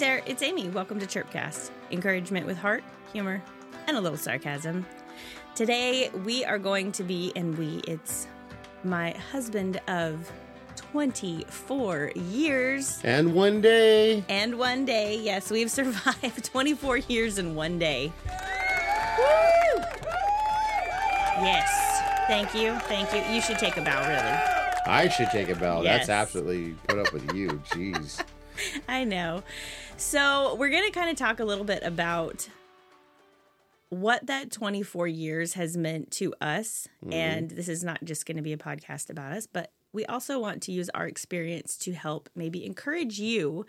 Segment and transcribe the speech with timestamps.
[0.00, 0.70] Hey there, it's Amy.
[0.70, 1.70] Welcome to Chirpcast.
[1.90, 2.82] Encouragement with heart,
[3.12, 3.42] humor,
[3.86, 4.86] and a little sarcasm.
[5.54, 8.26] Today we are going to be, and we, it's
[8.82, 10.32] my husband of
[10.76, 12.98] 24 years.
[13.04, 14.24] And one day.
[14.30, 18.10] And one day, yes, we've survived 24 years in one day.
[19.18, 19.82] Woo!
[21.42, 22.00] Yes.
[22.26, 22.72] Thank you.
[22.88, 23.20] Thank you.
[23.34, 24.86] You should take a bow, really.
[24.86, 25.82] I should take a bow.
[25.82, 26.06] Yes.
[26.06, 27.48] That's absolutely put up with you.
[27.68, 28.24] Jeez.
[28.88, 29.42] I know.
[29.96, 32.48] So, we're going to kind of talk a little bit about
[33.90, 36.86] what that 24 years has meant to us.
[37.10, 40.38] And this is not just going to be a podcast about us, but we also
[40.38, 43.66] want to use our experience to help maybe encourage you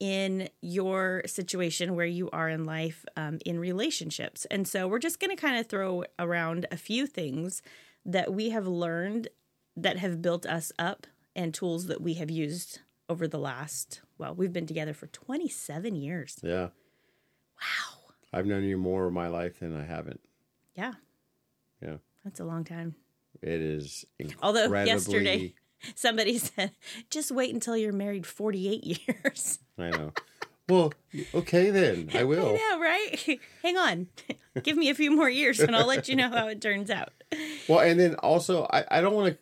[0.00, 4.46] in your situation where you are in life um, in relationships.
[4.50, 7.62] And so, we're just going to kind of throw around a few things
[8.04, 9.28] that we have learned
[9.76, 14.34] that have built us up and tools that we have used over the last, well,
[14.34, 16.36] we've been together for 27 years.
[16.42, 16.68] Yeah.
[17.60, 18.12] Wow.
[18.32, 20.20] I've known you more of my life than I haven't.
[20.76, 20.92] Yeah,
[21.82, 21.96] Yeah.
[22.24, 22.94] that's a long time.
[23.42, 24.04] It is
[24.42, 25.54] Although yesterday
[25.94, 26.72] somebody said,
[27.10, 29.58] just wait until you're married 48 years.
[29.78, 30.12] I know.
[30.68, 30.92] Well,
[31.34, 32.10] okay then.
[32.14, 32.48] I will.
[32.50, 33.40] I know, right?
[33.62, 34.08] Hang on.
[34.62, 37.12] Give me a few more years and I'll let you know how it turns out.
[37.68, 39.38] Well, and then also, I, I don't want to.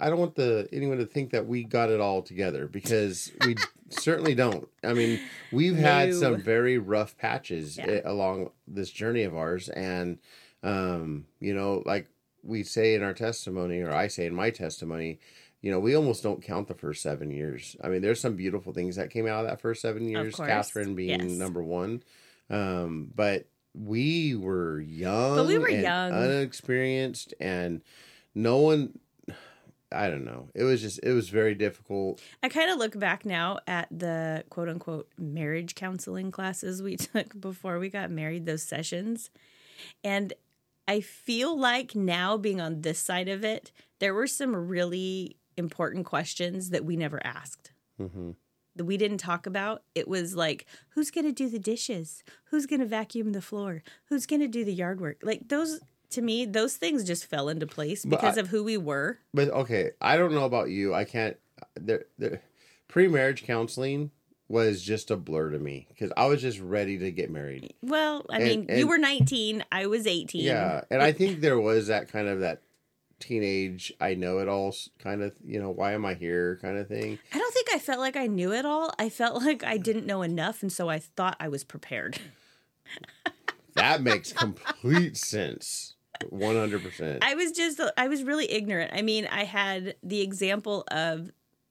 [0.00, 3.56] I don't want the anyone to think that we got it all together because we
[3.90, 4.68] certainly don't.
[4.82, 5.20] I mean,
[5.52, 6.14] we've had No.
[6.20, 7.86] some very rough patches Yeah.
[7.86, 10.18] eh, along this journey of ours, and
[10.62, 12.08] um, you know, like
[12.42, 15.18] we say in our testimony, or I say in my testimony,
[15.60, 17.76] you know, we almost don't count the first seven years.
[17.82, 20.36] I mean, there's some beautiful things that came out of that first seven years.
[20.36, 21.38] Catherine being Yes.
[21.38, 22.02] number one,
[22.50, 26.12] um, but we were young, but we were and young.
[26.12, 27.82] unexperienced, and
[28.34, 28.98] no one.
[29.92, 30.48] I don't know.
[30.54, 32.20] It was just it was very difficult.
[32.42, 37.40] I kind of look back now at the quote unquote marriage counseling classes we took
[37.40, 39.30] before we got married, those sessions.
[40.02, 40.32] And
[40.88, 46.06] I feel like now being on this side of it, there were some really important
[46.06, 47.72] questions that we never asked.
[47.98, 48.32] hmm
[48.76, 49.82] that we didn't talk about.
[49.94, 52.22] It was like, who's going to do the dishes?
[52.50, 53.82] Who's going to vacuum the floor?
[54.10, 55.16] Who's going to do the yard work?
[55.22, 55.80] Like those,
[56.10, 59.18] to me, those things just fell into place because I- of who we were.
[59.34, 60.94] But okay, I don't know about you.
[60.94, 61.36] I can't.
[61.74, 62.42] There, there,
[62.88, 64.10] pre-marriage counseling
[64.48, 67.74] was just a blur to me because I was just ready to get married.
[67.82, 70.44] Well, I And- mean, you were 19, I was 18.
[70.44, 72.62] Yeah, and I think there was that kind of that
[73.18, 76.86] teenage I know it all kind of you know why am I here kind of
[76.86, 77.18] thing.
[77.32, 78.92] I don't think I felt like I knew it all.
[78.98, 80.62] I felt like I didn't know enough.
[80.62, 82.18] And so I thought I was prepared.
[83.74, 85.95] That makes complete sense.
[86.30, 87.22] One hundred percent.
[87.24, 88.92] I was just, I was really ignorant.
[88.94, 91.30] I mean, I had the example of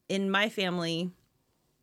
[0.10, 1.12] in my family,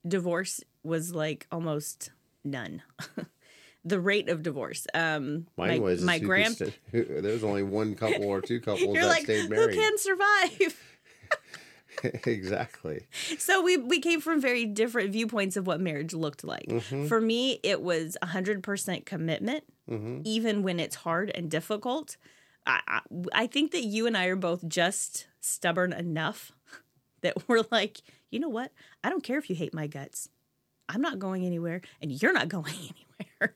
[0.06, 2.10] divorce was like almost
[2.44, 2.82] none.
[3.84, 4.86] the rate of divorce.
[4.94, 6.56] Um, Mine my, was my grand.
[6.56, 9.74] st- there was only one couple or two couples You're that like, stayed married.
[9.74, 10.82] who can survive?
[12.26, 13.06] exactly.
[13.38, 16.66] so we we came from very different viewpoints of what marriage looked like.
[16.66, 17.08] Mhm.
[17.08, 22.16] For me, it was hundred percent commitment, hmm even when it's hard and difficult.
[22.66, 23.00] I,
[23.32, 26.52] I think that you and I are both just stubborn enough
[27.22, 28.72] that we're like, you know what?
[29.02, 30.28] I don't care if you hate my guts.
[30.88, 33.54] I'm not going anywhere, and you're not going anywhere.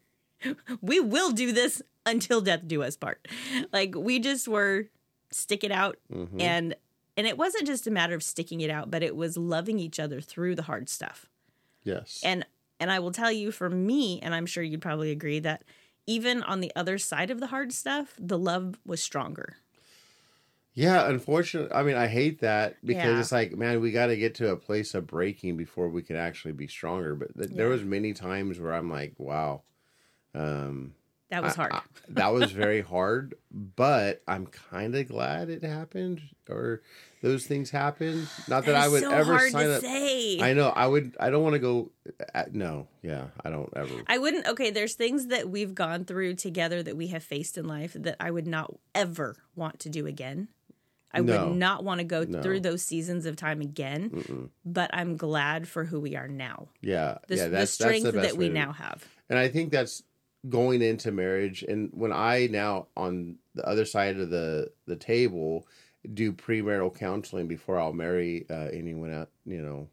[0.80, 3.26] we will do this until death do us part.
[3.72, 4.86] Like we just were
[5.30, 6.74] stick it out hmm and
[7.18, 9.98] and it wasn't just a matter of sticking it out but it was loving each
[9.98, 11.26] other through the hard stuff
[11.82, 12.20] yes.
[12.24, 12.46] and
[12.78, 15.62] and i will tell you for me and i'm sure you'd probably agree that
[16.06, 19.56] even on the other side of the hard stuff the love was stronger
[20.74, 23.20] Yeah, unfortunately, I mean, I hate that because Yeah.
[23.20, 26.16] it's like, man, we got to get to a place of breaking before we can
[26.16, 27.14] actually be stronger.
[27.14, 29.62] But th- there was many times where I'm like, wow,
[30.34, 30.94] um,
[31.30, 33.34] that was hard I- that was very hard.
[33.50, 36.82] But I'm kind of glad it happened or
[37.22, 38.28] those things happened.
[38.48, 39.80] Not that, That I would so ever sign up.
[39.80, 41.16] say I know I would.
[41.18, 41.90] I don't want to go.
[42.32, 43.92] At, no, yeah, I don't ever.
[44.06, 47.66] I wouldn't okay there's things that we've gone through together that we have faced in
[47.66, 50.46] life that i would not ever want to do again
[51.12, 51.48] i No.
[51.48, 52.42] would not want to go No.
[52.42, 54.48] through those seasons of time again Mm-mm.
[54.64, 58.14] but i'm glad for who we are now Yeah, the, yeah, the that's strength that's
[58.14, 60.02] the that we now have and I think that's
[60.48, 61.63] going into marriage.
[61.63, 65.66] And when I now on the other side of the the table
[66.15, 69.89] do premarital counseling before I'll marry uh, anyone out, you know,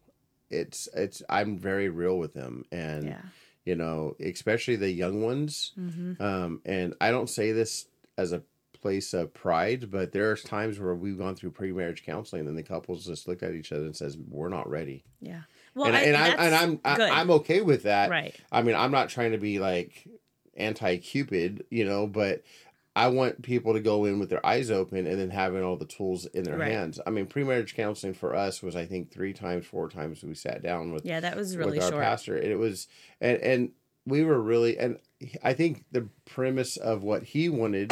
[0.50, 3.22] it's it's I'm very real with them, and yeah
[3.64, 5.72] you know, especially the young ones.
[5.74, 7.86] hmm Um, and I don't say this
[8.16, 8.42] as a
[8.80, 13.06] place of pride, but there's times where we've gone through pre-marriage counseling and the couples
[13.06, 15.42] just looked at each other and says, "We're not ready." Yeah.
[15.74, 17.10] Well, and, I, and, I, and I'm I, good.
[17.10, 18.10] I'm okay with that.
[18.10, 18.34] right.
[18.52, 20.06] I mean, I'm not trying to be like
[20.56, 22.42] anti Cupid, you know, but
[22.96, 25.84] I want people to go in with their eyes open and then having all the
[25.84, 26.70] tools in their Right.
[26.70, 27.00] hands.
[27.04, 30.62] I mean, pre-marriage counseling for us was I think three times, four times we sat
[30.62, 32.02] down with Yeah, that was really with our short.
[32.04, 32.86] pastor, and it was
[33.20, 33.70] and and
[34.06, 34.98] we were really and
[35.42, 37.90] I think the premise of what he wanted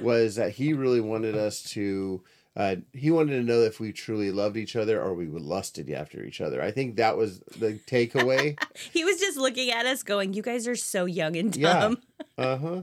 [0.00, 2.22] was that he really wanted us to.
[2.58, 6.24] Uh, he wanted to know if we truly loved each other or we lusted after
[6.24, 6.60] each other.
[6.60, 8.58] I think that was the takeaway.
[8.92, 11.80] He was just looking at us, going, "You guys are so young and dumb." Yeah.
[11.80, 11.98] dumb."
[12.38, 12.82] Uh huh.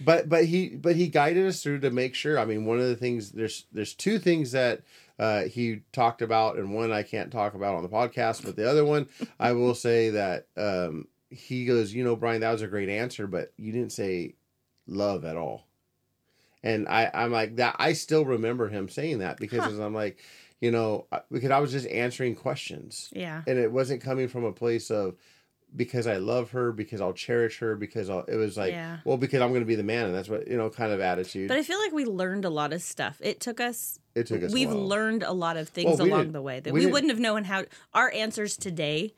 [0.00, 2.38] But but he but he guided us through to make sure.
[2.38, 4.82] I mean, one of the things there's there's two things that
[5.18, 8.68] uh, he talked about, and one I can't talk about on the podcast, but the
[8.68, 9.08] other one
[9.38, 13.26] I will say that um, he goes, you know, Brian, that was a great answer,
[13.26, 14.34] but you didn't say
[14.86, 15.65] love at all.
[16.62, 17.76] And I I'm like that.
[17.78, 20.18] I still remember him saying that because I'm like,
[20.60, 23.42] you know, because I was just answering questions Yeah.
[23.46, 25.16] and it wasn't coming from a place of
[25.74, 28.98] because I love her, because I'll cherish her, because I'll, it was like, Yeah.
[29.04, 31.00] well, because I'm going to be the man, and that's what you know, kind of
[31.00, 31.48] attitude.
[31.48, 33.20] But I feel like we learned a lot of stuff.
[33.22, 33.98] It took us.
[34.14, 34.52] it took us.
[34.52, 37.10] We've learned a lot of things Well, we along the way that we we, wouldn't
[37.10, 37.64] have known how.
[37.92, 39.14] Our answers today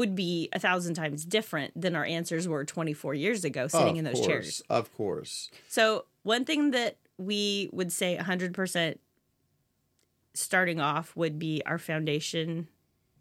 [0.00, 3.98] would be a thousand times different than our answers were 24 years ago, sitting Of
[3.98, 4.62] in those course, chairs.
[4.70, 8.96] Of course, So one thing that we would say 100%
[10.34, 12.68] starting off would be our foundation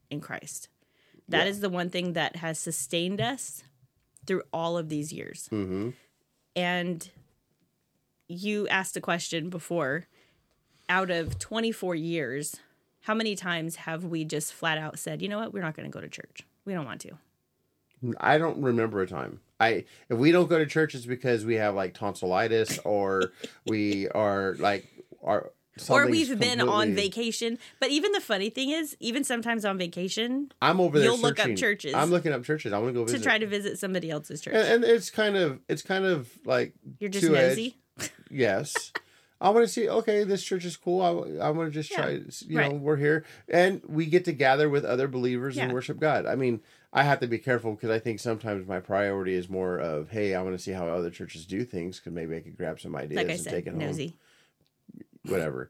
[0.10, 0.70] in Christ.
[1.28, 1.62] That is Yeah.
[1.64, 3.64] the one thing that has sustained us
[4.26, 5.48] through all of these years.
[5.50, 5.90] hmm
[6.56, 7.10] And
[8.28, 10.08] you asked a question before
[10.88, 12.56] out of 24 years,
[13.02, 15.90] how many times have we just flat out said, you know what, we're not going
[15.90, 16.44] to go to church?
[16.70, 17.18] We don't want to.
[18.20, 19.40] I don't remember a time.
[19.60, 23.32] I if we don't go to church, it's because we have like tonsillitis, or
[23.66, 24.86] we are like
[25.24, 25.52] are.
[25.90, 27.58] or we've been on vacation.
[27.80, 31.08] But even the funny thing is, even sometimes on vacation, I'm over there.
[31.08, 31.96] You'll look up churches.
[31.96, 32.72] I'm looking up churches.
[32.72, 34.54] I want to go to try to visit somebody else's church.
[34.54, 37.78] and, and it's kind of it's kind of like You're just nosy.
[38.30, 38.94] yes
[39.42, 41.98] i want to see okay this church is cool i, I want to just Yeah,
[41.98, 42.10] try
[42.48, 43.26] you know we're here.
[43.48, 46.26] And we get to gather with other believers and worship god.
[46.26, 49.78] I mean i have to be careful because i think sometimes my priority is more
[49.78, 52.58] of hey i want to see how other churches do things because maybe i could
[52.58, 54.14] grab some ideas Like I and take said, it home.
[55.26, 55.70] whatever.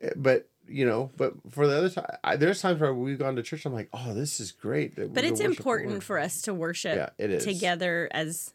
[0.00, 3.36] Eh, but you know but for the other time I, there's times where we've gone
[3.36, 6.54] to church i'm like oh this is great that But it's important for us to
[6.54, 7.44] worship yeah it is.
[7.44, 8.54] together as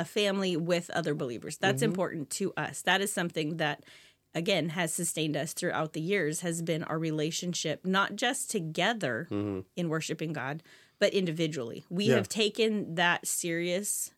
[0.00, 1.56] a family with other believers.
[1.58, 1.86] That's Mhm.
[1.86, 2.82] important to us.
[2.82, 3.84] That is something that
[4.34, 9.64] again has sustained us throughout the years has been our relationship not just together Mhm.
[9.76, 10.62] in worshiping God,
[10.98, 11.84] but individually.
[11.90, 12.14] We Yeah.
[12.16, 14.12] have taken that serious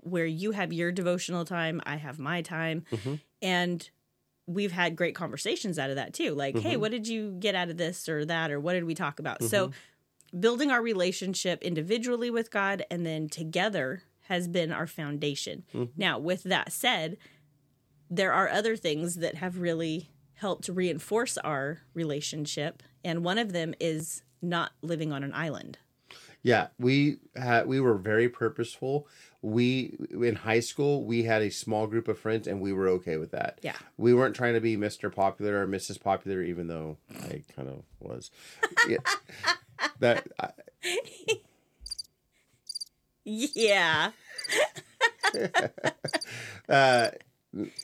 [0.00, 3.20] where you have your devotional time, I have my time, Mhm.
[3.42, 3.90] and
[4.46, 6.32] we've had great conversations out of that too.
[6.34, 6.80] Like, hey, Mhm.
[6.80, 9.42] what did you get out of this or that or what did we talk about?
[9.42, 10.40] So Mm-hmm.
[10.40, 15.64] building our relationship individually with God and then together has been our foundation.
[15.74, 15.90] Mhm.
[15.96, 17.16] Now, with that said,
[18.10, 23.74] there are other things that have really helped reinforce our relationship, and one of them
[23.80, 25.78] is not living on an island.
[26.42, 29.08] Yeah, we had we were very purposeful.
[29.42, 33.16] We in high school we had a small group of friends and we were okay
[33.16, 33.58] with that.
[33.62, 33.74] Yeah.
[33.96, 35.12] We weren't trying to be Mr.
[35.12, 36.00] Popular or Mrs.
[36.00, 38.30] Popular even though I kind of was.
[38.88, 38.98] Yeah.
[39.98, 40.50] that I,
[43.26, 44.12] Yeah.
[46.68, 47.08] uh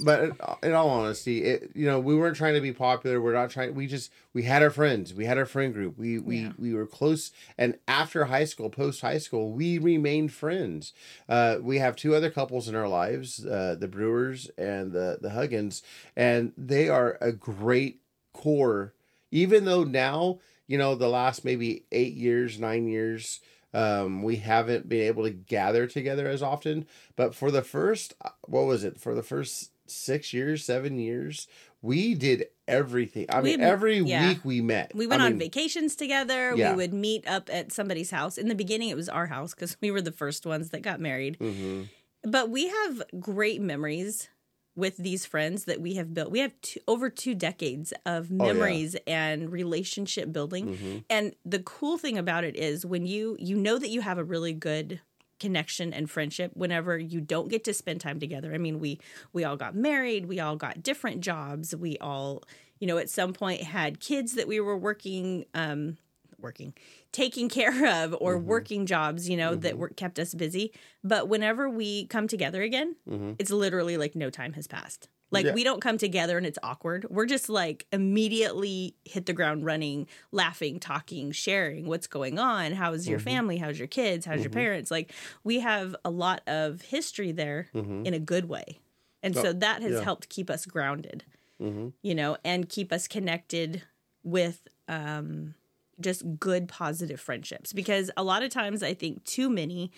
[0.01, 0.33] but
[0.63, 3.21] in, all honesty, it you know, we weren't trying to be popular.
[3.23, 5.15] We're not trying we just we had our friends.
[5.15, 5.97] We had our friend group.
[5.99, 6.53] We we Yeah.
[6.59, 10.93] we were close and after high school, post high school, we remained friends.
[11.29, 15.31] Uh we have two other couples in our lives, uh the Brewers and the the
[15.31, 15.83] Huggins,
[16.17, 18.01] and they are a great
[18.35, 18.95] core
[19.31, 23.41] even though now, you know, the last maybe 8 years, 9 years
[23.75, 26.87] um, we haven't been able to gather together as often,
[27.17, 29.01] but for the first, uh, what was it?
[29.01, 31.49] For the first six years, seven years,
[31.81, 33.27] we did everything.
[33.29, 34.29] I mean, We- every yeah.
[34.29, 34.95] week we met.
[34.95, 36.55] We went I on mean, vacations together.
[36.57, 36.71] Yeah.
[36.71, 38.39] We would meet up at somebody's house.
[38.39, 41.01] In the beginning, it was our house because we were the first ones that got
[41.01, 41.39] married.
[41.39, 41.89] mhm.
[42.25, 44.29] But we have great memories
[44.75, 46.31] with these friends that we have built.
[46.31, 48.53] We have two, over two decades of Oh, yeah.
[48.53, 50.77] memories and relationship building.
[50.77, 51.05] Mhm.
[51.11, 54.25] And the cool thing about it is when you you know that you have a
[54.25, 55.01] really good
[55.41, 58.55] connection and friendship whenever you don't get to spend time together.
[58.55, 58.99] I mean, we
[59.33, 62.43] we all got married, we all got different jobs, we all,
[62.79, 65.99] you know, at some point had kids that we were working um
[66.43, 66.75] working,
[67.13, 68.47] taking care of, or mm-hmm.
[68.47, 69.81] working jobs, you know, that mm-hmm.
[69.81, 70.73] were kept us busy.
[71.03, 73.33] But whenever we come together again, mm-hmm.
[73.39, 75.09] it's literally like no time has passed.
[75.33, 75.55] Like Yeah.
[75.55, 77.07] we don't come together and it's awkward.
[77.09, 82.73] We're just like immediately hit the ground running, laughing, talking, sharing what's going on.
[82.73, 83.57] How's your family?
[83.57, 84.27] How's your kids?
[84.27, 84.91] How's your parents?
[84.91, 85.11] Like
[85.43, 88.79] we have a lot of history there in a good way.
[89.23, 90.03] And so oh, that has yeah.
[90.03, 91.25] helped keep us grounded,
[91.59, 93.83] you know, and keep us connected
[94.23, 95.55] with um,
[96.01, 97.73] just good, positive friendships.
[97.73, 99.91] Because a lot of times I think too many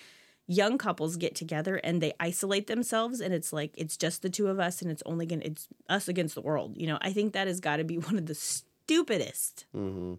[0.46, 4.48] young couples get together and they isolate themselves and it's like it's just the two
[4.48, 7.32] of us and it's only gonna it's us against the world you know i think
[7.32, 10.14] that has got to be one of the stupidest Mm-hmm.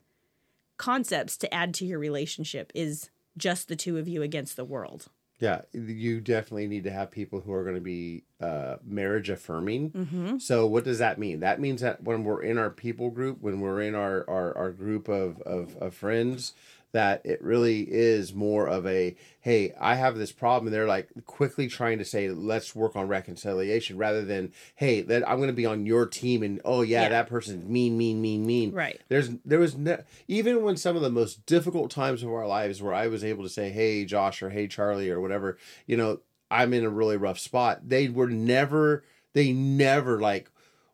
[0.77, 5.05] concepts to add to your relationship is just the two of you against the world
[5.39, 9.91] Yeah, you definitely need to have people who are going to be uh, marriage affirming.
[9.91, 10.37] mm-hmm.
[10.37, 11.41] So, what does that mean?
[11.41, 14.71] That means that when we're in our people group, when we're in our our, our
[14.71, 16.53] group of, of of friends,
[16.95, 21.09] that it really is more of a hey, I have this problem, and they're like
[21.25, 25.53] quickly trying to say, let's work on reconciliation, rather than hey, that I'm going to
[25.53, 27.09] be on your team, and oh yeah, Yeah.
[27.09, 28.71] that person's mean, mean, mean, mean.
[28.71, 32.47] right There's there was ne- even when some of the most difficult times of our
[32.47, 35.97] lives where I was able to say, "Hey, Josh," or "Hey, Charlie," or whatever, you
[35.97, 37.89] know, I'm in a really rough spot.
[37.89, 40.49] They were never, they never like,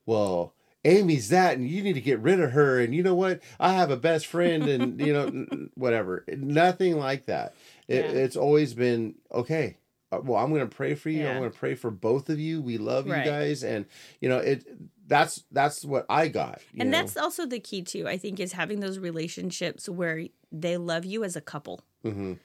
[0.05, 0.55] well.
[0.83, 2.79] Amy's that, and you need to get rid of her.
[2.79, 3.41] And you know what?
[3.59, 6.23] I have a best friend, and you know, whatever.
[6.27, 7.55] Nothing like that.
[7.87, 8.11] It, Yeah.
[8.11, 9.77] It's always been okay.
[10.11, 11.23] uh, Well, I'm going to pray for you.
[11.23, 11.31] Yeah.
[11.31, 12.61] I'm going to pray for both of you.
[12.61, 13.25] We love Right.
[13.25, 13.85] you guys, and
[14.19, 14.65] you know, it.
[15.07, 16.61] That's that's what I got.
[16.79, 16.97] and know?
[16.97, 20.23] that's also the key too i think is having those relationships where
[20.53, 22.37] they love you as a couple Mhm.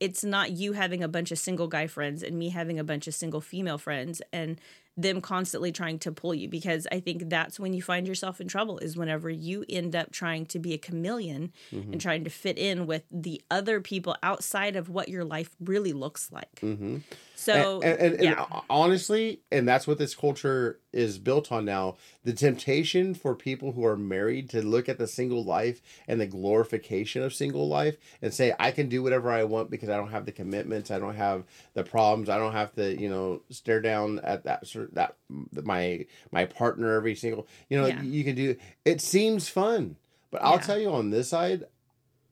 [0.00, 3.06] it's not you having a bunch of single guy friends and me having a bunch
[3.08, 4.60] of single female friends and
[4.96, 8.48] them constantly trying to pull you because I think that's when you find yourself in
[8.48, 11.92] trouble is whenever you end up trying to be a chameleon Mm-hmm.
[11.92, 15.92] and trying to fit in with the other people outside of what your life really
[15.92, 16.60] looks like.
[16.60, 16.98] Mm-hmm.
[17.40, 18.44] So and, and, and yeah.
[18.68, 21.96] honestly, and that's what this culture is built on now.
[22.22, 26.26] The temptation for people who are married to look at the single life and the
[26.26, 30.10] glorification of single life and say, "I can do whatever I want because I don't
[30.10, 33.80] have the commitments, I don't have the problems, I don't have to, you know, stare
[33.80, 38.02] down at that sort that my my partner every single, you know, Yeah.
[38.02, 38.54] you can do.
[38.84, 39.96] It seems fun,
[40.30, 40.58] but I'll Yeah.
[40.58, 41.64] tell you on this side,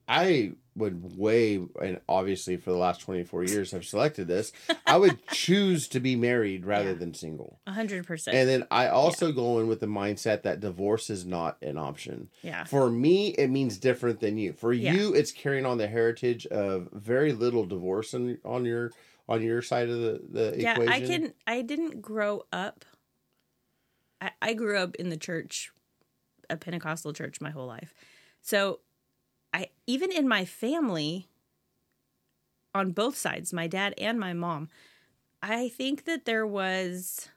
[0.07, 4.53] I would way and obviously for the last 24 years I've selected this
[4.87, 6.99] I would choose to be married rather Yeah.
[6.99, 7.61] than single.
[7.67, 8.37] a hundred percent.
[8.37, 12.29] And then I also go in with the mindset that divorce is not an option.
[12.43, 12.65] Yeah.
[12.65, 14.53] For me, it means different than you.
[14.55, 14.95] For Yeah.
[14.95, 18.91] you, it's carrying on the heritage of very little divorce on, on your
[19.29, 20.93] on your side of the, the yeah, equation.
[20.93, 22.85] I can I didn't grow up
[24.21, 25.71] I, I grew up in the church,
[26.51, 27.95] a Pentecostal church my whole life.
[28.43, 28.81] So
[29.53, 31.29] I even in my family
[32.75, 34.69] on both sides, my dad and my mom,
[35.43, 37.29] I think that there was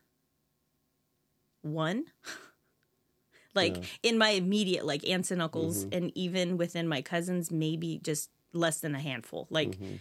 [1.62, 2.06] one
[3.56, 3.84] like Yeah.
[4.04, 8.80] in my immediate like aunts and uncles and even within my cousins maybe just less
[8.82, 10.00] than a handful like Mhm.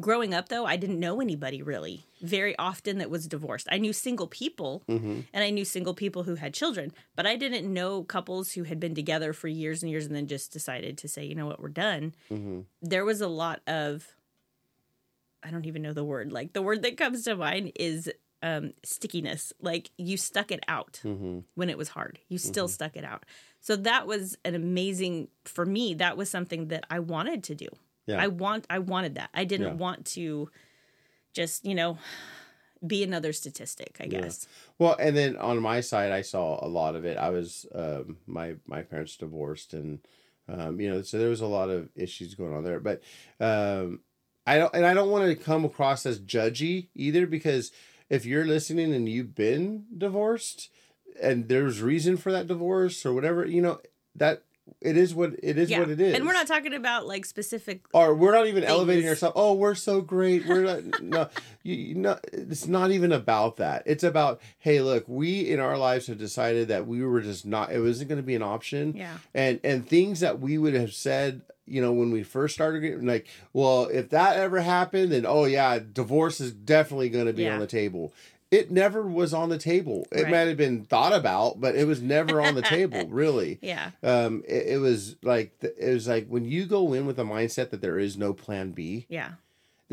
[0.00, 3.92] Growing up though i didn't know anybody really very often that was divorced i knew
[3.92, 5.24] single people Mhm.
[5.32, 8.80] and i knew single people who had children but i didn't know couples who had
[8.80, 11.60] been together for years and years and then just decided to say you know what
[11.60, 12.64] we're done Mhm.
[12.80, 14.14] there was a lot of
[15.42, 18.10] i don't even know the word like the word that comes to mind is
[18.42, 21.44] um stickiness like you stuck it out Mhm.
[21.54, 22.18] when it was hard.
[22.28, 22.72] You still Mm-hmm.
[22.74, 23.24] stuck it out.
[23.60, 25.94] So that was an amazing for me.
[25.94, 27.68] That was something that I wanted to do.
[28.06, 28.20] Yeah.
[28.20, 29.30] I want I wanted that.
[29.34, 29.74] I didn't Yeah.
[29.74, 30.50] want to
[31.32, 31.98] just, you know,
[32.86, 34.20] be another statistic, I Yeah.
[34.20, 34.46] guess.
[34.78, 37.16] Well, and then on my side, I saw a lot of it.
[37.16, 40.00] I was um, my my parents divorced, and
[40.48, 42.80] um, you know, so there was a lot of issues going on there.
[42.80, 43.02] But
[43.40, 44.00] um,
[44.46, 47.72] I don't, and I don't want to come across as judgy either, because
[48.10, 50.68] if you're listening and you've been divorced,
[51.20, 53.80] and there's reason for that divorce or whatever, you know,
[54.14, 54.42] that
[54.80, 55.78] it is what it is yeah.
[55.80, 56.14] what it is.
[56.14, 59.10] And we're not talking about like specific or we're not even elevating things.
[59.22, 59.34] ourselves.
[59.36, 60.46] Oh, we're so great.
[60.46, 61.02] We're not.
[61.02, 61.28] no,
[61.62, 63.82] you, you know, it's not even about that.
[63.86, 67.72] It's about hey, look, we in our lives have decided that we were just not.
[67.72, 68.94] It wasn't going to be an option.
[68.96, 69.18] Yeah.
[69.34, 73.06] And and things that we would have said, you know, when we first started, getting-
[73.06, 77.44] like, well, if that ever happened, then oh yeah, divorce is definitely going to be
[77.44, 77.54] Yeah.
[77.54, 78.12] on the table.
[78.54, 80.06] It never was on the table.
[80.12, 80.30] It Right.
[80.30, 83.90] might have been thought about, but it was never on the table, really Yeah.
[84.02, 87.70] um it, it was like it was like when you go in with a mindset
[87.70, 89.30] that there is no plan b Yeah.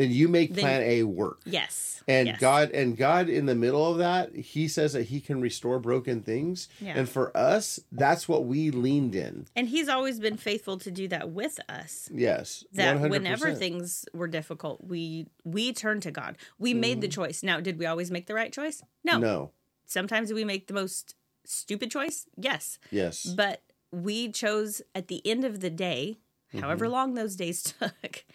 [0.01, 1.39] Then you make Then- plan A work.
[1.45, 1.87] Yes.
[2.07, 2.39] And yes.
[2.39, 6.21] God and God in the middle of that, he says that he can restore broken
[6.21, 6.67] things.
[6.79, 6.93] Yeah.
[6.97, 9.45] And for us, that's what we leaned in.
[9.55, 12.09] And he's always been faithful to do that with us.
[12.11, 12.65] Yes.
[12.73, 13.09] That 100%.
[13.11, 16.37] whenever things were difficult, we we turned to God.
[16.57, 17.43] We made the choice.
[17.43, 18.81] Now, did we always make the right choice?
[19.03, 19.13] No.
[19.13, 19.21] Mm-hmm.
[19.21, 19.51] No.
[19.85, 21.13] Sometimes we make the most
[21.45, 22.25] stupid choice.
[22.35, 22.79] Yes.
[22.89, 23.25] Yes.
[23.25, 26.17] But we chose at the end of the day,
[26.59, 26.93] however Mm-hmm.
[26.93, 28.25] long those days took,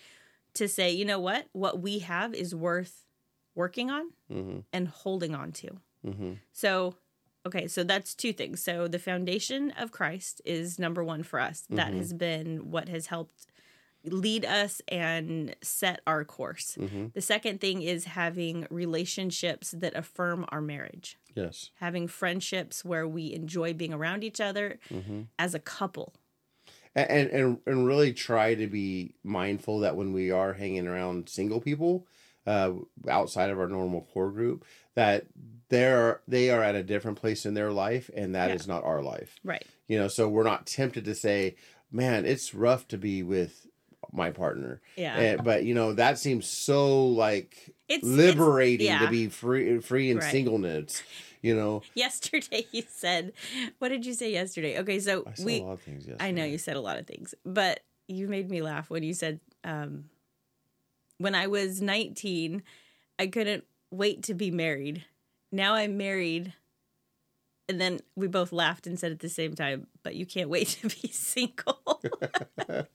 [0.56, 1.46] to say, you know what?
[1.52, 3.04] What we have is worth
[3.54, 4.58] working on Mm-hmm.
[4.72, 5.68] and holding on to.
[6.04, 6.32] Mm-hmm.
[6.52, 6.94] So,
[7.46, 8.62] okay, so that's two things.
[8.62, 11.64] So, the foundation of Christ is number one for us.
[11.70, 11.98] That Mhm.
[11.98, 13.46] has been what has helped
[14.04, 16.76] lead us and set our course.
[16.78, 17.06] Mm-hmm.
[17.14, 21.70] The second thing is having relationships that affirm our marriage, Yes.
[21.76, 25.22] having friendships where we enjoy being around each other Mm-hmm.
[25.38, 26.14] as a couple.
[26.96, 31.60] And, and and really try to be mindful that when we are hanging around single
[31.60, 32.06] people
[32.46, 32.72] uh,
[33.06, 35.26] outside of our normal core group, that
[35.68, 38.74] they're they are at a different place in their life, and that is Yeah.
[38.74, 39.36] not our life.
[39.44, 39.62] Right.
[39.88, 41.56] You know, so we're not tempted to say,
[41.92, 43.66] "Man, it's rough to be with
[44.10, 45.16] my partner," Yeah.
[45.18, 50.10] Eh, but you know that seems so like It's liberating it's- to be free free
[50.10, 50.30] in Right.
[50.30, 51.02] singleness.
[51.46, 53.32] You know, Yesterday you said,
[53.78, 54.80] what did you say yesterday?
[54.80, 56.06] Okay, so I we a lot of things.
[56.06, 56.24] Yesterday.
[56.24, 59.14] I know you said a lot of things, but you made me laugh when you
[59.14, 60.06] said, um,
[61.18, 62.64] when I was 19,
[63.20, 65.04] I couldn't wait to be married.
[65.52, 66.52] Now I'm married.
[67.68, 70.68] And then we both laughed and said at the same time, but you can't wait
[70.82, 72.02] to be single.
[72.68, 72.86] I'm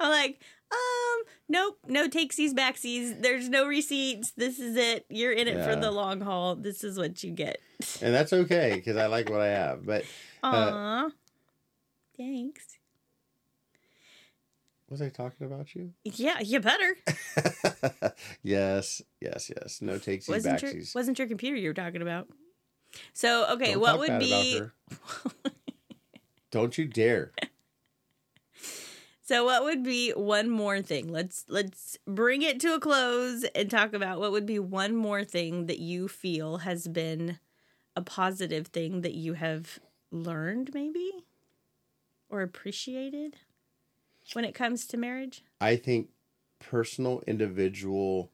[0.00, 0.40] like,
[0.72, 3.20] um, nope, no takesies, backsies.
[3.20, 4.32] There's no receipts.
[4.32, 5.06] This is it.
[5.08, 6.56] You're in it for the long haul.
[6.56, 7.58] This is what you get.
[8.02, 9.84] and that's okay because I like what I have.
[9.84, 10.04] But
[10.42, 11.10] Aw.
[12.16, 12.78] Thanks.
[14.88, 15.92] was I talking about you?
[16.04, 16.96] Yeah, you better.
[18.42, 19.80] yes, yes, yes.
[19.80, 20.94] No takesies, wasn't your backsies.
[20.94, 22.28] wasn't your computer you were talking about.
[23.14, 24.60] So okay, Don't what would be.
[26.50, 27.32] Don't you dare.
[29.32, 31.08] So what would be one more thing?
[31.08, 35.24] Let's let's bring it to a close and talk about what would be one more
[35.24, 37.38] thing that you feel has been
[37.96, 39.78] a positive thing that you have
[40.10, 41.24] learned maybe
[42.28, 43.36] or appreciated
[44.34, 45.42] when it comes to marriage?
[45.62, 46.10] I think
[46.58, 48.30] personal individual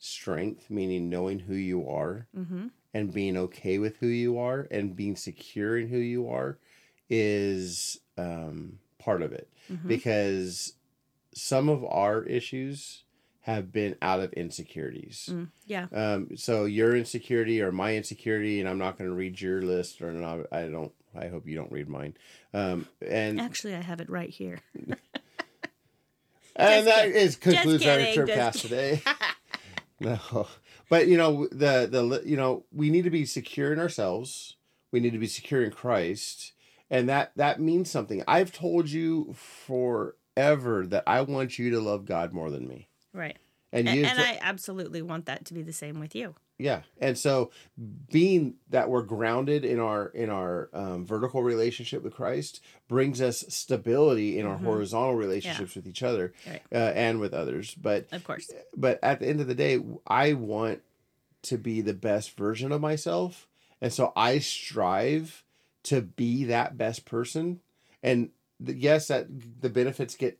[0.00, 2.70] strength, meaning knowing who you are Mhm.
[2.92, 6.58] and being okay with who you are and being secure in who you are
[7.08, 9.88] is um, part of it Mhm.
[9.88, 10.74] because
[11.34, 13.04] some of our issues
[13.44, 15.28] have been out of insecurities.
[15.32, 15.86] Mm, yeah.
[15.92, 20.00] Um, so your insecurity or my insecurity, and I'm not going to read your list,
[20.02, 20.92] or not, I don't.
[21.12, 22.14] I hope you don't read mine.
[22.54, 24.60] Um, and Actually, I have it right here.
[26.56, 27.14] and that kidding.
[27.20, 29.02] is concludes our kidding, trip just cast today.
[30.00, 30.46] no,
[30.88, 34.56] but you know the the you know we need to be secure in ourselves.
[34.92, 36.52] We need to be secure in Christ,
[36.90, 38.22] and that that means something.
[38.26, 43.36] I've told you forever that I want you to love God more than me, Right.
[43.72, 46.34] and, And, you and I absolutely want that to be the same with you.
[46.58, 47.52] Yeah, and so
[48.12, 53.46] being that we're grounded in our in our um, vertical relationship with Christ brings us
[53.48, 54.64] stability in our Mhm.
[54.64, 56.60] horizontal relationships with each other Right.
[56.70, 57.74] uh, and with others.
[57.74, 58.50] But Of course.
[58.76, 60.82] but at the end of the day, I want
[61.44, 63.48] to be the best version of myself,
[63.80, 65.42] and so I strive
[65.84, 67.60] to be that best person.
[68.02, 69.26] And the, yes, that
[69.60, 70.38] the benefits get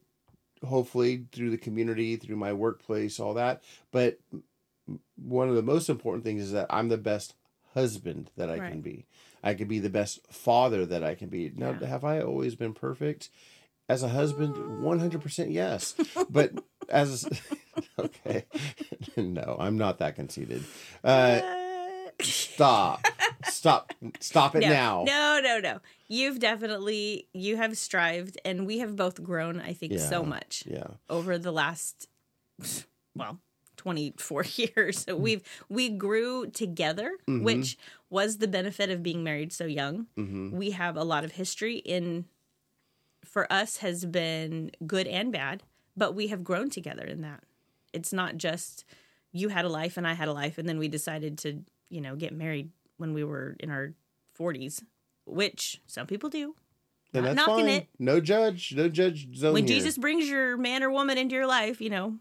[0.66, 3.62] hopefully through the community, through my workplace, all that.
[3.90, 4.18] But
[5.16, 7.35] one of the most important things is that I'm the best
[7.74, 9.07] husband that I can be.
[9.42, 11.50] I can be the best father that I can be.
[11.55, 11.87] Now, Yeah.
[11.87, 13.31] have I always been perfect?
[13.88, 15.94] As a husband, 100% yes.
[16.31, 16.53] But
[16.88, 17.26] as
[17.98, 18.44] okay,
[19.16, 20.64] no, I'm not that conceited.
[21.03, 21.40] Uh,
[22.20, 23.07] stop,
[23.45, 25.05] stop, stop it no, now.
[25.07, 25.81] No, no, no.
[26.09, 30.87] You've definitely you have strived and we have both grown, I think, so much Yeah,
[31.09, 32.09] over the last
[33.14, 33.38] well,
[33.77, 35.05] 24 years.
[35.07, 37.43] So we've we grew together, Mhm.
[37.43, 40.07] which was the benefit of being married so young.
[40.16, 42.27] hmm We have a lot of history in
[43.25, 45.62] for us has been good and bad,
[45.97, 47.45] but we have grown together in that.
[47.93, 48.85] It's not just
[49.33, 52.01] you had a life and I had a life and then we decided to, you
[52.01, 53.95] know, get married when we were in our
[54.39, 54.83] 40s,
[55.27, 56.55] which some people do.
[57.13, 57.75] and Not that's knocking fine.
[57.75, 57.89] it.
[57.99, 59.77] No judge, no judge zone when here.
[59.77, 62.17] Jesus brings your man or woman into your life, you know,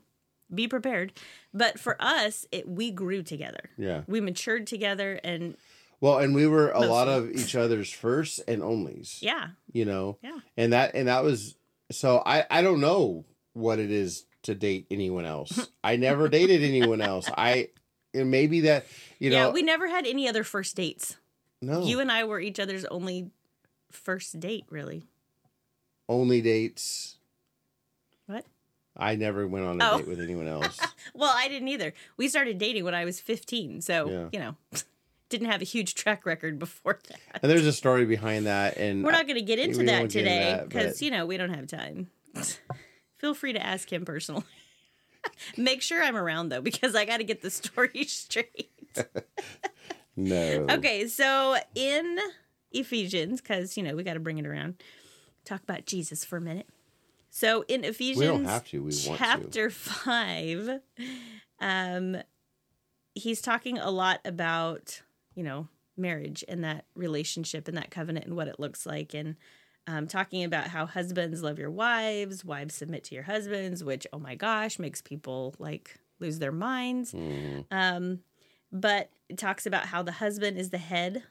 [0.54, 1.14] be prepared.
[1.54, 3.70] But for us, it we grew together.
[3.78, 4.02] yeah.
[4.08, 5.56] We matured together and
[6.02, 9.22] Well, and we were a lot of each other's firsts and onlys.
[9.22, 10.18] yeah, You know.
[10.24, 10.40] Yeah.
[10.58, 11.56] And that and that was
[11.92, 15.68] so I I don't know what it is to date anyone else.
[15.84, 17.30] I never dated anyone else.
[17.38, 17.70] I
[18.14, 18.86] and maybe that
[19.20, 19.48] you know.
[19.48, 21.18] yeah, we never had any other first dates.
[21.62, 23.30] no You and I were each other's only
[23.92, 25.04] first date, really.
[26.08, 27.18] only dates.
[28.26, 28.46] What?
[28.98, 29.98] I never went on a Oh.
[30.00, 30.80] date with anyone else.
[31.16, 31.94] Well, I didn't either.
[32.18, 34.30] We started dating when I was 15, so, Yeah.
[34.32, 34.56] you know,
[35.30, 37.20] didn't have a huge track record before that.
[37.42, 40.12] and there's a story behind that, and We're not going to get into that won't
[40.12, 42.10] get into today because, but- you know, we don't have time.
[43.18, 44.44] Feel free to ask him personally.
[45.58, 48.70] Make sure I'm around, though, because I got to get the story straight.
[50.16, 50.68] no.
[50.70, 52.20] Okay, so in
[52.72, 54.82] Ephesians, because, you know, we got to bring it around,
[55.46, 56.68] talk about Jesus for a minute.
[57.30, 58.80] So in Ephesians we don't have to.
[58.80, 59.16] We want to.
[59.18, 60.80] chapter 5
[61.62, 62.18] um
[63.14, 65.02] he's talking a lot about
[65.36, 69.36] you know marriage and that relationship and that covenant and what it looks like and
[69.90, 74.20] um, talking about how husbands love your wives wives submit to your husbands which oh
[74.20, 77.12] my gosh makes people like lose their minds.
[77.14, 77.66] Mhm.
[77.72, 78.20] um
[78.72, 81.24] but it talks about how the husband is the head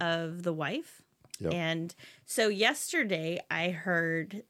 [0.00, 1.02] of the wife.
[1.40, 1.54] Yep.
[1.54, 1.94] and
[2.26, 4.42] so yesterday i heard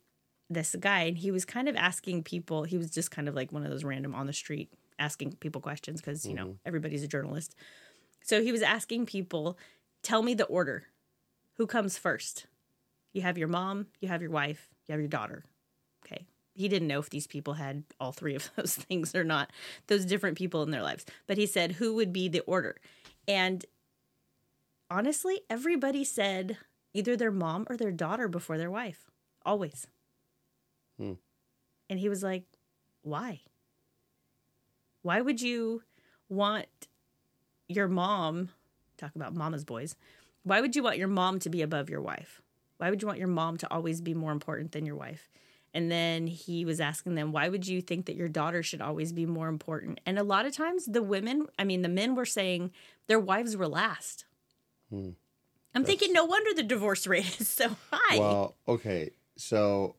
[0.51, 3.53] this guy and he was kind of asking people he was just kind of like
[3.53, 7.09] one of those random on the street asking people questions because you know everybody's a
[7.09, 7.55] journalist.
[8.25, 9.59] So he was asking people
[10.03, 10.85] tell me the order.
[11.57, 12.47] Who comes first
[13.13, 15.45] you have your mom you have your wife you have your daughter.
[16.05, 16.27] Okay.
[16.55, 19.51] He didn't know if these people had all three of those things or not
[19.87, 21.05] those different people in their lives.
[21.27, 22.77] But he said who would be the order?
[23.27, 23.65] And
[24.91, 26.59] honestly everybody said
[26.95, 29.11] either their mom or their daughter before their wife
[29.45, 29.87] always.
[30.99, 31.15] Hmm.
[31.89, 32.45] and he was like
[33.03, 33.41] why?
[35.03, 35.83] Why would you
[36.29, 36.69] want
[37.69, 38.51] your mom
[38.97, 39.97] talk about mama's boys
[40.45, 42.42] why would you want your mom to be above your wife
[42.83, 45.31] why would you want your mom to always be more important than your wife
[45.73, 49.13] and then he was asking them why would you think that your daughter should always
[49.13, 52.27] be more important and a lot of times the women i mean the men were
[52.27, 52.73] saying
[53.07, 54.25] their wives were last
[54.91, 55.11] Hmm.
[55.77, 59.11] i'm thinking no wonder the divorce rate is so high Well, okay.
[59.37, 59.95] So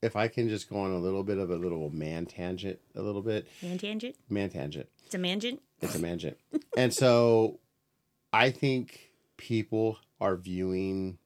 [0.00, 3.02] if I can just go on a little bit of a little man tangent, a
[3.02, 4.88] little bit man tangent man tangent.
[5.06, 6.38] it's a mangent It's a mangent.
[6.76, 7.58] and so
[8.32, 11.18] I think people are viewing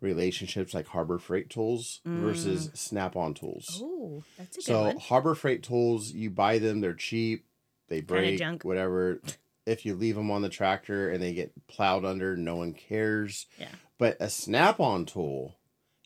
[0.00, 3.80] relationships like Harbor Freight tools versus Snap on tools.
[3.82, 7.46] oh that's a good so one Harbor Freight tools, you buy them, they're cheap,
[7.88, 8.64] they break, junk.
[8.64, 9.20] whatever.
[9.66, 13.46] If you leave them on the tractor and they get plowed under, no one cares.
[13.58, 13.68] Yeah.
[13.98, 15.58] But a Snap-on tool,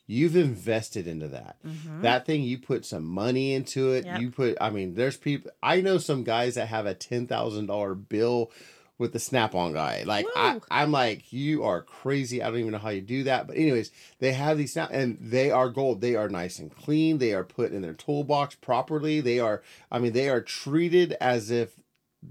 [0.05, 1.55] you've invested into that.
[1.65, 2.01] Mhm.
[2.01, 4.05] That thing, you put some money into it.
[4.05, 4.19] Yep.
[4.21, 5.51] You put, I mean, there's people.
[5.63, 8.51] I know some guys that have a ten thousand dollar bill
[8.97, 10.03] with the Snap-on guy.
[10.05, 12.41] Like I, i'm like, you are crazy.
[12.41, 13.47] I don't even know how you do that.
[13.47, 16.01] But anyways, they have these snap, and they are gold.
[16.01, 17.17] They are nice and clean.
[17.17, 19.19] They are put in their toolbox properly.
[19.21, 21.73] They are, I mean, they are treated as if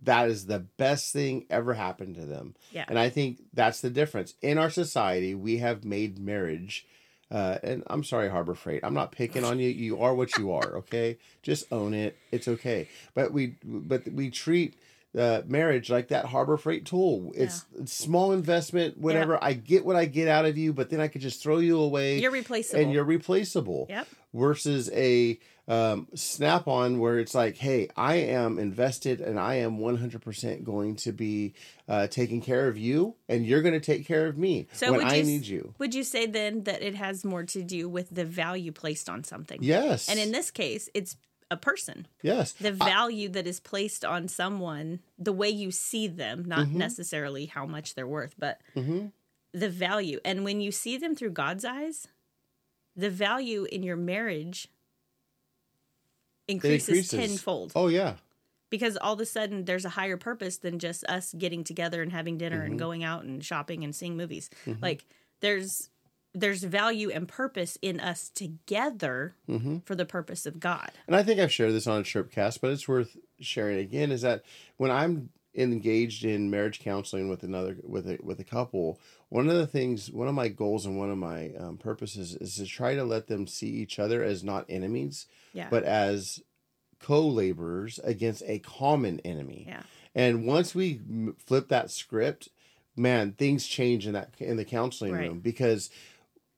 [0.03, 2.55] that is the best thing ever happened to them.
[2.72, 2.85] Yeah.
[2.88, 4.35] And I think that's the difference.
[4.42, 6.87] In our society, we have made marriage,
[7.31, 8.81] uh, and I'm sorry, Harbor Freight.
[8.83, 9.68] I'm not picking on you.
[9.68, 11.18] You are what you are, okay?
[11.42, 12.16] Just own it.
[12.33, 12.88] It's okay.
[13.14, 14.77] But we but we treat
[15.18, 17.33] uh, marriage like that Harbor Freight tool.
[17.35, 19.42] It's, it's small investment, whatever.
[19.42, 21.81] I get what I get out of you, but then I could just throw you
[21.81, 27.57] away you're replaceable and you're replaceable yep versus a um, snap on where it's like,
[27.57, 31.55] hey, I am invested and I am 100% going to be
[31.88, 35.07] uh, taking care of you and you're going to take care of me So when
[35.07, 35.74] I you need you.
[35.79, 39.24] Would you say then that it has more to do with the value placed on
[39.24, 39.59] something?
[39.62, 40.09] Yes.
[40.11, 41.16] And in this case, it's
[41.55, 42.07] a person.
[42.23, 42.53] yes.
[42.53, 46.79] The value that is placed on someone, the way you see them, not Mm-hmm.
[46.79, 49.07] necessarily how much they're worth, but hmm
[49.53, 50.19] the value.
[50.25, 52.09] And when you see them through God's eyes,
[52.97, 54.67] the value in your marriage
[56.49, 57.11] increases, increases.
[57.38, 58.17] tenfold Oh, yeah.
[58.71, 62.12] because all of a sudden there's a higher purpose than just us getting together and
[62.12, 62.67] having dinner Mm-hmm.
[62.71, 64.51] and going out and shopping and seeing movies.
[64.83, 65.07] Like
[65.40, 65.88] there's
[66.35, 70.90] there's value and purpose in us together hmm for the purpose of God.
[71.07, 74.11] and I think I've shared this on a Chirpcast, but it's worth sharing again.
[74.11, 74.42] Is that
[74.77, 79.55] when I'm engaged in marriage counseling with another with a with a couple, one of
[79.57, 82.94] the things, one of my goals and one of my um, purposes is to try
[82.97, 85.68] to let them see each other as not enemies, Yeah.
[85.70, 86.42] but as
[87.01, 89.64] co-laborers against a common enemy.
[89.68, 89.83] yeah.
[90.14, 91.01] And once we
[91.38, 92.49] flip that script,
[92.97, 95.29] man, things change in that in the counseling Right.
[95.29, 95.90] room because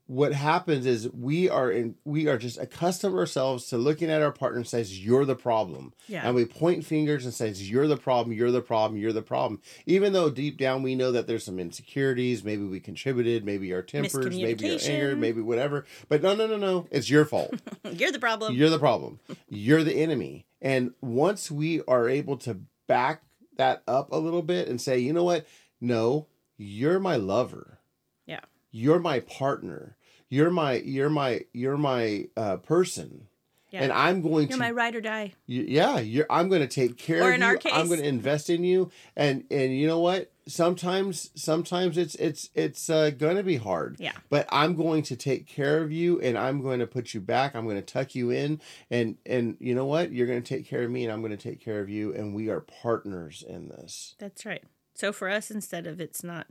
[0.08, 4.30] what happens is we are in we are just accustomed ourselves to looking at our
[4.30, 6.24] partner and says you're the problem Yeah.
[6.24, 9.60] and we point fingers and says you're the problem you're the problem you're the problem
[9.84, 13.82] even though deep down we know that there's some insecurities maybe we contributed maybe our
[13.82, 17.54] tempers maybe our anger maybe whatever but no no no no it's your fault
[17.92, 18.54] You're the problem.
[18.54, 19.18] you're the problem.
[19.48, 20.46] You're the enemy.
[20.60, 23.22] And once we are able to back
[23.56, 25.46] that up a little bit and say, you know what?
[25.80, 27.78] No, you're my lover.
[28.26, 28.40] Yeah.
[28.70, 29.95] You're my partner.
[30.28, 33.28] You're my you're my you're my uh, person.
[33.70, 33.82] Yeah.
[33.82, 35.34] And I'm going to You're to my ride or die.
[35.48, 37.46] y- yeah, you're I'm going to take care Or of in you.
[37.48, 40.30] our I'm going to invest in you and and you know what?
[40.46, 44.12] Sometimes sometimes it's it's it's uh, going to be hard Yeah.
[44.30, 47.54] but I'm going to take care of you and I'm going to put you back.
[47.56, 48.60] I'm going to tuck you in
[48.90, 50.12] and and you know what?
[50.12, 52.14] You're going to take care of me and I'm going to take care of you
[52.14, 54.14] and we are partners in this.
[54.18, 54.62] That's right.
[54.94, 56.46] So for us, instead of it's not,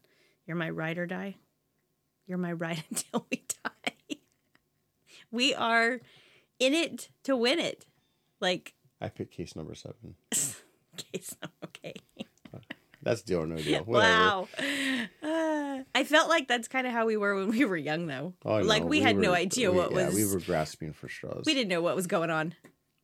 [0.45, 1.38] you're my ride or die,
[2.27, 4.17] you're my ride until we die.
[5.31, 5.99] we are
[6.59, 7.85] in it to win it.
[8.39, 9.95] Like, I picked case number 7.
[10.33, 11.93] okay, so, okay.
[13.05, 13.83] That's deal or no deal.
[13.85, 14.11] Whatever.
[14.13, 14.47] Wow.
[15.21, 18.33] Uh, I felt like that's kind of how we were when we were young, though.
[18.43, 20.15] Oh, like, no, we, had no idea we- what yeah, was.
[20.15, 21.43] we were grasping for straws.
[21.45, 22.55] we didn't know what was going on.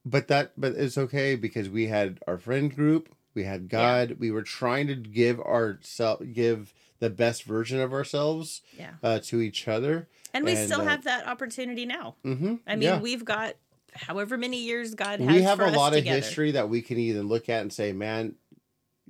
[0.03, 4.31] But that but it's okay because we had our friend group, we had God, we
[4.31, 8.91] were trying to give ourselves give the best version of ourselves Yeah.
[9.03, 10.07] uh, to each other.
[10.33, 12.15] And we And, still uh, have that opportunity now.
[12.23, 12.59] Mhm.
[12.65, 12.99] I mean, Yeah.
[13.01, 13.55] we've got
[13.93, 16.15] however many years God has we have a lot of together.
[16.21, 18.35] history that we can either look at and say man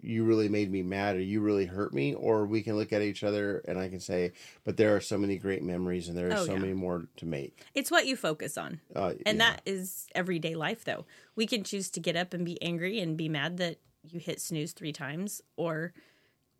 [0.03, 3.03] you really made me mad or you really hurt me or we can look at
[3.03, 4.31] each other and i can say
[4.63, 6.59] but there are so many great memories and there are Oh, so yeah.
[6.59, 8.79] many more to make It's what you focus on.
[8.95, 9.51] uh, And yeah.
[9.51, 11.05] that is everyday life, though.
[11.35, 14.41] We can choose to get up and be angry and be mad that you hit
[14.41, 15.93] snooze three times, or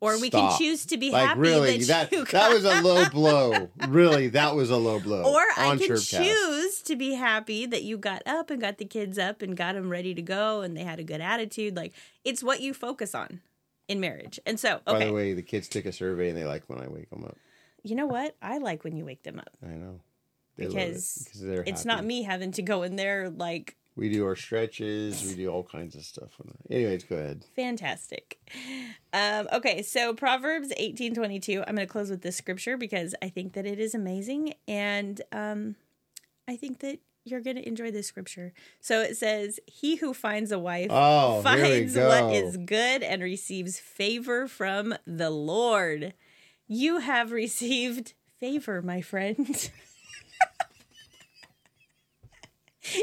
[0.02, 2.82] or we can choose to be like happy really that, that you that, was a
[2.82, 7.66] low blow really that was a low blow Or I can choose to be happy
[7.66, 10.60] that you got up and got the kids up and got them ready to go
[10.62, 11.76] and they had a good attitude.
[11.76, 11.92] Like
[12.24, 13.40] it's what you focus on
[13.88, 14.40] in marriage.
[14.44, 16.88] And so, by the way the kids take a survey and they like when i
[16.88, 17.36] wake them up
[17.84, 18.36] you know what?
[18.40, 20.00] I like when you wake them up i know
[20.56, 21.88] They love it because because it's happy.
[21.88, 25.62] not me having to go in there like we do our stretches we do all
[25.62, 26.30] kinds of stuff
[26.70, 28.38] anyways go ahead Fantastic.
[29.12, 31.60] Um, okay, so Proverbs eighteen twenty two.
[31.66, 35.20] I'm going to close with this scripture because I think that it is amazing, and
[35.32, 35.76] um,
[36.48, 38.52] I think that you're going to enjoy this scripture.
[38.80, 43.78] So it says, "He who finds a wife oh finds what is good and receives
[43.78, 46.14] favor from the Lord."
[46.66, 49.70] You have received favor, my friend.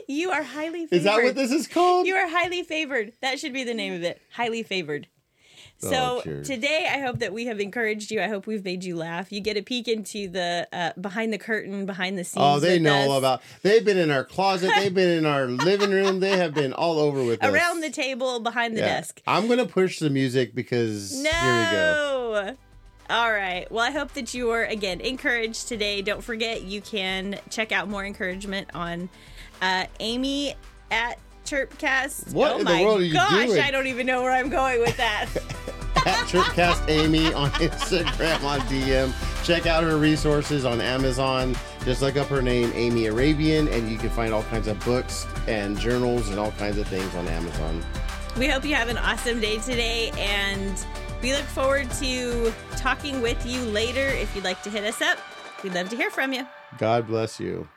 [0.07, 0.95] you are highly favored.
[0.95, 3.13] is that what this is called You are highly favored.
[3.21, 4.21] That should be the name of it.
[4.33, 5.07] Highly favored.
[5.81, 8.21] So Oh, today, I hope that we have encouraged you.
[8.21, 9.31] I hope we've made you laugh.
[9.31, 12.43] You get a peek into the uh, behind the curtain, behind the scenes.
[12.45, 13.41] Oh, they know us, all about.
[13.61, 14.73] They've been in our closet.
[14.75, 16.19] They've been in our living room.
[16.19, 17.49] They have been all over with us.
[17.49, 18.87] around the table, behind the Yeah.
[18.97, 19.21] desk.
[19.25, 21.29] I'm gonna push the music because No.
[21.31, 22.55] here we go.
[23.09, 23.65] All right.
[23.71, 26.01] Well, I hope that you were again encouraged today.
[26.01, 29.09] Don't forget you can check out more encouragement on
[29.61, 30.55] uh, Amy
[30.91, 32.33] at Chirpcast.
[32.33, 33.59] What oh in the world are you gosh, doing?
[33.59, 35.27] I don't even know where I'm going with that.
[36.05, 39.13] At Chirpcast Amy on Instagram on DM.
[39.43, 41.55] Check out her resources on Amazon.
[41.83, 45.27] Just look up her name, Amy Arabian, and you can find all kinds of books
[45.47, 47.83] and journals and all kinds of things on Amazon.
[48.37, 50.85] We hope you have an awesome day today, and
[51.21, 54.07] we look forward to talking with you later.
[54.07, 55.17] If you'd like to hit us up,
[55.63, 56.47] we'd love to hear from you.
[56.77, 57.67] God bless you.